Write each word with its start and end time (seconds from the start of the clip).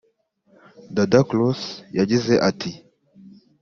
Dada 0.95 1.21
Cross 1.29 1.61
yagize 1.99 2.33
ati 2.49 2.71